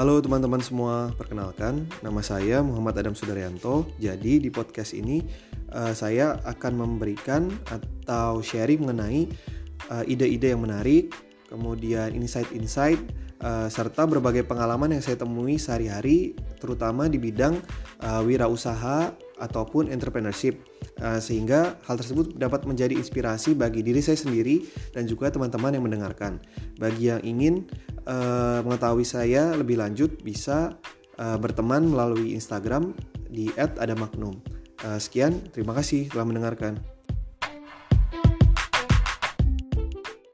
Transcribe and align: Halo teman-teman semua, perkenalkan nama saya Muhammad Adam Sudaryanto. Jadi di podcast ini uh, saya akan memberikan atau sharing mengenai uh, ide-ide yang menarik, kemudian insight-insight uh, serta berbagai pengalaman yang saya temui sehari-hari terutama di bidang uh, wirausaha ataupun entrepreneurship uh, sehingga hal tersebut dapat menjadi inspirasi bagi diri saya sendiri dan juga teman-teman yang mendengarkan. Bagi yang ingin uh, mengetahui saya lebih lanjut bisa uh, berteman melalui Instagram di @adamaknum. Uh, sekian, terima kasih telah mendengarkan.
Halo 0.00 0.16
teman-teman 0.16 0.64
semua, 0.64 1.12
perkenalkan 1.12 1.84
nama 2.00 2.24
saya 2.24 2.64
Muhammad 2.64 3.04
Adam 3.04 3.12
Sudaryanto. 3.12 3.84
Jadi 4.00 4.40
di 4.40 4.48
podcast 4.48 4.96
ini 4.96 5.20
uh, 5.76 5.92
saya 5.92 6.40
akan 6.48 6.72
memberikan 6.80 7.52
atau 7.68 8.40
sharing 8.40 8.80
mengenai 8.80 9.28
uh, 9.92 10.00
ide-ide 10.08 10.56
yang 10.56 10.64
menarik, 10.64 11.12
kemudian 11.52 12.16
insight-insight 12.16 12.96
uh, 13.44 13.68
serta 13.68 14.08
berbagai 14.08 14.48
pengalaman 14.48 14.96
yang 14.96 15.04
saya 15.04 15.20
temui 15.20 15.60
sehari-hari 15.60 16.32
terutama 16.56 17.04
di 17.04 17.20
bidang 17.20 17.60
uh, 18.00 18.24
wirausaha 18.24 19.12
ataupun 19.40 19.88
entrepreneurship 19.88 20.60
uh, 21.00 21.16
sehingga 21.16 21.80
hal 21.88 21.96
tersebut 21.96 22.36
dapat 22.36 22.68
menjadi 22.68 22.92
inspirasi 22.92 23.56
bagi 23.56 23.80
diri 23.80 24.04
saya 24.04 24.20
sendiri 24.20 24.68
dan 24.92 25.08
juga 25.08 25.32
teman-teman 25.32 25.72
yang 25.72 25.84
mendengarkan. 25.84 26.40
Bagi 26.76 27.08
yang 27.08 27.24
ingin 27.24 27.64
uh, 28.10 28.58
mengetahui 28.66 29.06
saya 29.06 29.54
lebih 29.54 29.78
lanjut 29.78 30.18
bisa 30.20 30.74
uh, 31.22 31.38
berteman 31.38 31.86
melalui 31.86 32.34
Instagram 32.34 32.92
di 33.30 33.48
@adamaknum. 33.56 34.34
Uh, 34.82 34.98
sekian, 34.98 35.38
terima 35.54 35.76
kasih 35.78 36.10
telah 36.10 36.26
mendengarkan. 36.26 36.82